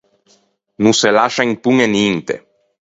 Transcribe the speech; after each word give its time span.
No 0.83 0.91
se 0.99 1.09
lascian 1.17 1.51
impoñe 1.55 1.85
ninte. 1.95 2.35